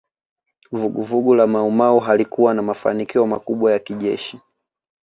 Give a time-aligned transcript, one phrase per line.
[0.71, 4.39] Vuguvugu la Maumau halikuwa na mafanikio makubwa kijeshi